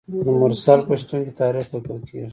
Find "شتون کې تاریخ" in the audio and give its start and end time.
1.01-1.65